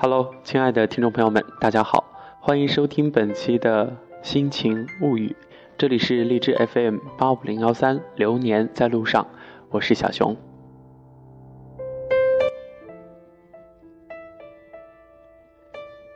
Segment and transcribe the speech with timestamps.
[0.00, 2.04] Hello，亲爱的听众朋友们，大家好，
[2.38, 5.34] 欢迎收听本期的心情物语，
[5.76, 9.26] 这里是荔枝 FM 八五零幺三，流年在路上，
[9.70, 10.36] 我是小熊。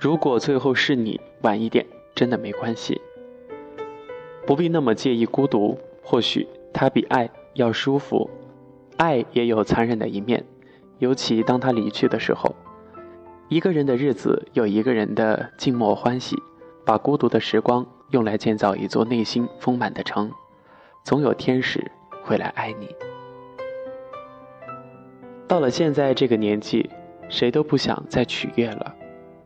[0.00, 1.84] 如果最后是你晚一点，
[2.14, 3.02] 真的没关系，
[4.46, 8.30] 不必那么介意孤独，或许它比爱要舒服。
[8.96, 10.46] 爱也有残忍的一面，
[10.98, 12.56] 尤其当他离去的时候。
[13.48, 16.36] 一个人的日子有一个人的静默欢喜，
[16.84, 20.32] 把孤独的时光用来建造一座内心丰满的城，
[21.04, 21.88] 总有天使
[22.24, 22.88] 会来爱你。
[25.46, 26.90] 到了现在这个年纪，
[27.28, 28.92] 谁都不想再取悦了，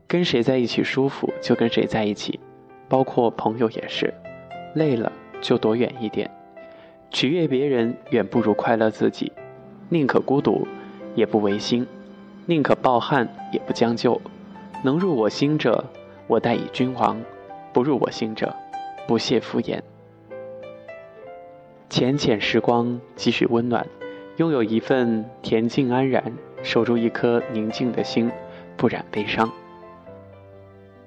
[0.08, 2.40] 跟谁在一起舒服就跟谁在一起，
[2.88, 4.14] 包括朋友也是，
[4.76, 6.30] 累了就躲远一点。
[7.10, 9.30] 取悦别人远不如快乐自己，
[9.90, 10.66] 宁可孤独，
[11.14, 11.86] 也不违心。
[12.50, 14.20] 宁可抱憾，也不将就。
[14.82, 15.84] 能入我心者，
[16.26, 17.16] 我待以君王；
[17.72, 18.52] 不入我心者，
[19.06, 19.80] 不屑敷衍。
[21.88, 23.86] 浅浅时光，几许温暖。
[24.38, 26.24] 拥有一份恬静安然，
[26.64, 28.28] 守住一颗宁静的心，
[28.76, 29.48] 不染悲伤。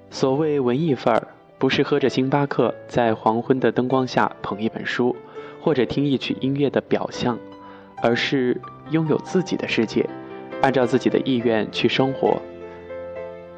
[0.08, 1.28] 所谓文艺范儿，
[1.58, 5.14] 不是喝着星巴克，在黄昏的灯光下捧一本书，
[5.60, 7.38] 或者听一曲音乐的表象，
[8.00, 10.08] 而是拥有自己的世界。
[10.62, 12.40] 按照自己的意愿去生活，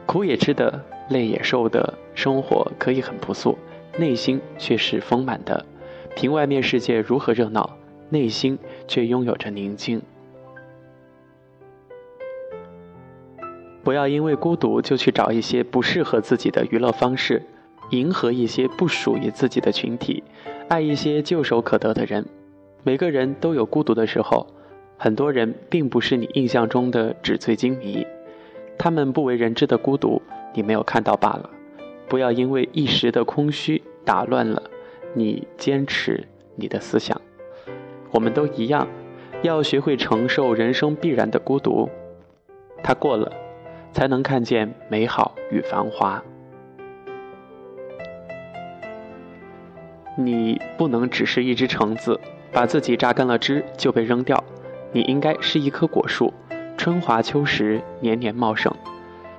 [0.07, 3.57] 苦也吃的，累也受的，生活可以很朴素，
[3.97, 5.65] 内心却是丰满的。
[6.17, 7.77] 凭外面世界如何热闹，
[8.09, 8.59] 内心
[8.89, 10.03] 却拥有着宁静。
[13.85, 17.43] 不要因为孤独就去找一些不适合自己的娱乐方式，
[17.91, 20.25] 迎合一些不属于自己的群体，
[20.69, 22.27] 爱一些唾手可得的人。
[22.83, 24.49] 每个人都有孤独的时候。
[24.99, 28.07] 很多人并不是你印象中的纸醉金迷，
[28.79, 30.23] 他们不为人知的孤独，
[30.55, 31.51] 你没有看到罢了。
[32.09, 34.63] 不要因为一时的空虚打乱了
[35.13, 37.21] 你坚持你的思想。
[38.11, 38.89] 我们都一样，
[39.43, 41.91] 要学会承受人生必然的孤独，
[42.83, 43.31] 它过了，
[43.93, 46.23] 才能看见美好与繁华。
[50.17, 52.19] 你不能只是一只橙子，
[52.51, 54.43] 把自己榨干了汁就被扔掉。
[54.93, 56.33] 你应该是一棵果树，
[56.77, 58.75] 春华秋实，年年茂盛。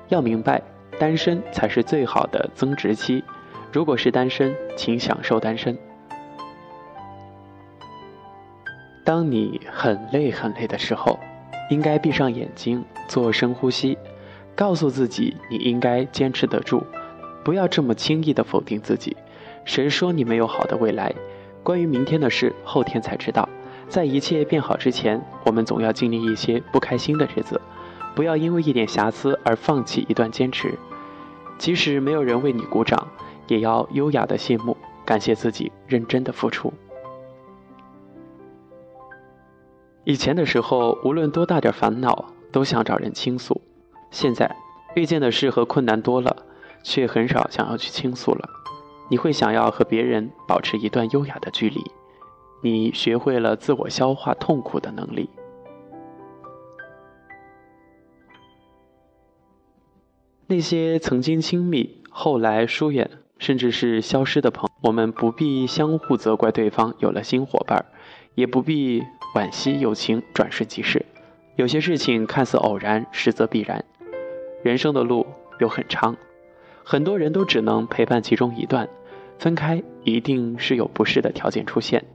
[0.10, 0.62] 要明白，
[1.00, 3.24] 单身才是最好的增值期。
[3.72, 5.78] 如果是单身，请享受单身。
[9.04, 11.20] 当你很累很累的时候，
[11.70, 13.98] 应该闭上眼睛，做深呼吸，
[14.56, 16.84] 告诉自己你应该坚持得住，
[17.44, 19.16] 不要这么轻易的否定自己。
[19.66, 21.14] 谁说你没有好的未来？
[21.64, 23.48] 关于明天的事，后天才知道。
[23.90, 27.60] 在一切变好之前，我们总要经历一些不开心的日子，
[28.14, 30.78] 不要因为一点瑕疵而放弃一段坚持。
[31.58, 33.08] 即使没有人为你鼓掌，
[33.48, 34.76] 也要优雅的谢幕，
[35.06, 36.72] 感谢自己认真的付出。
[40.04, 43.60] 以前的时候，无论多大点烦恼，都想找人倾诉；
[44.12, 44.56] 现在，
[44.96, 46.46] 遇见的事和困难多了，
[46.84, 48.50] 却很少想要去倾诉了。
[49.10, 51.82] 你会想要和别人保持一段优雅的距离。
[52.62, 55.30] 你学会了自我消化痛苦的能力。
[60.48, 67.86] 那些曾经亲密、后来疏远，甚至是消失的朋，我们不必相互责怪对方有了新伙伴，
[68.34, 69.04] 也不必
[69.36, 71.06] 惋惜友情转瞬即逝。
[71.58, 73.84] 有些事情看似偶然，实则必然。
[74.64, 75.28] 人生的路
[75.60, 76.16] 又很长，
[76.84, 78.88] 很多人都只能陪伴其中一段，
[79.38, 82.06] 分开一定是有不适的条件出现。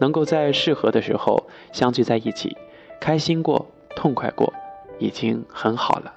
[0.00, 2.56] 能够在适合的时候相聚在一起，
[3.00, 4.52] 开心过、痛快过，
[4.98, 6.14] 已经很好了。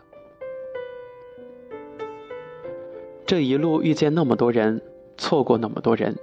[3.26, 4.82] 这一路遇见那么多人，
[5.18, 6.18] 错过那么多人，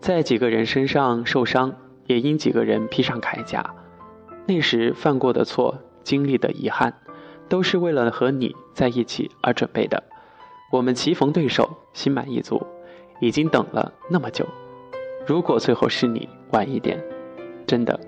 [0.00, 1.74] 在几个人身上受伤，
[2.06, 3.74] 也因几个人披上铠甲。
[4.46, 6.94] 那时犯过的错、经历的遗憾，
[7.48, 10.02] 都是为了和你在一起而准备的。
[10.70, 12.64] 我们棋逢对手，心满意足，
[13.20, 14.46] 已经等了那么久。
[15.26, 17.02] 如果最后是你晚一点，
[17.66, 17.98] 真的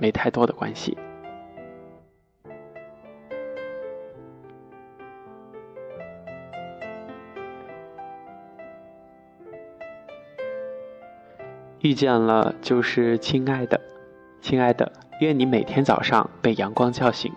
[0.00, 0.96] 没太多的关系。
[11.80, 13.78] 遇见了就是亲爱的，
[14.40, 14.90] 亲爱的，
[15.20, 17.30] 愿你每天早上被阳光叫醒。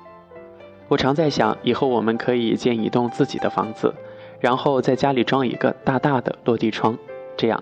[0.88, 3.94] 我常在想，以后我们可以建一栋自己的房子，
[4.40, 6.98] 然后在家里装一个大大的落地窗，
[7.36, 7.62] 这样。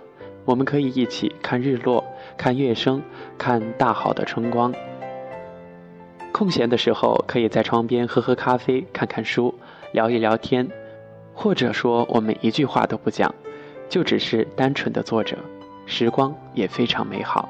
[0.50, 2.04] 我们可以一起看日落，
[2.36, 3.04] 看月升，
[3.38, 4.74] 看大好的春光。
[6.32, 9.54] 空闲的时候，可以在窗边喝喝咖啡，看看书，
[9.92, 10.68] 聊一聊天，
[11.36, 13.32] 或者说我们一句话都不讲，
[13.90, 15.38] 就只是单纯的坐着，
[15.86, 17.48] 时光也非常美好。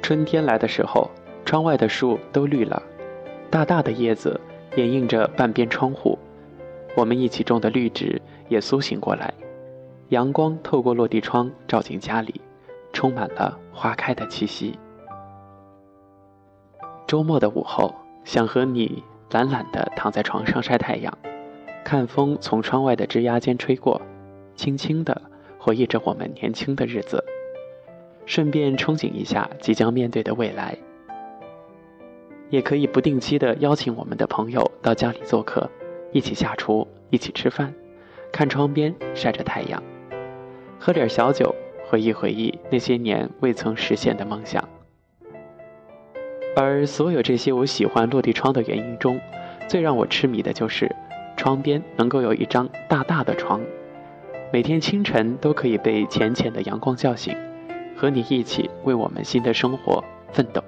[0.00, 1.10] 春天来的时候，
[1.44, 2.82] 窗外的树都绿了，
[3.50, 4.40] 大大的叶子
[4.76, 6.18] 掩映着半边窗户，
[6.96, 9.34] 我们一起种的绿植也苏醒过来，
[10.10, 12.40] 阳光透过落地窗照进家里，
[12.92, 14.76] 充满了花开的气息。
[17.06, 21.16] 周末的午后，想和你懒懒地躺在床上晒太阳，
[21.84, 24.02] 看风从窗外的枝桠间吹过，
[24.56, 25.22] 轻轻地
[25.58, 27.24] 回忆着我们年轻的日子，
[28.26, 30.76] 顺便憧憬一下即将面对的未来。
[32.48, 35.70] 也可以不定期的邀请我们的朋友到家里做客，
[36.10, 37.72] 一起下厨，一起吃饭，
[38.32, 39.80] 看窗边晒着太阳，
[40.82, 41.54] 喝点小酒，
[41.86, 44.66] 回忆回忆那些年未曾实现的梦想。
[46.56, 49.20] 而所有这些我喜欢落地窗的原因中，
[49.68, 50.90] 最让我痴迷的就是，
[51.36, 53.60] 窗边能够有一张大大的床，
[54.50, 57.36] 每天清晨都可以被浅浅的阳光叫醒，
[57.94, 60.64] 和你一起为我们新的生活奋斗。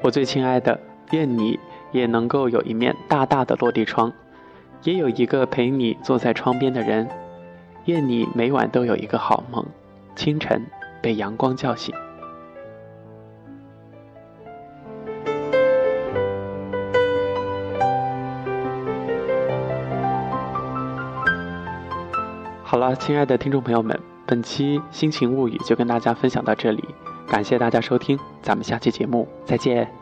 [0.00, 0.80] 我最亲爱的，
[1.12, 1.56] 愿你
[1.92, 4.12] 也能够有一面大大的落地窗，
[4.82, 7.08] 也有一个陪你坐在窗边的人，
[7.86, 9.64] 愿你每晚都有一个好梦，
[10.14, 10.64] 清晨。
[11.02, 11.92] 被阳光叫醒。
[22.62, 26.84] 好了，亲爱的听众朋友们，本期《心情物语》就跟大家分享到这里，
[27.26, 30.01] 感谢大家收听，咱们下期节目再见。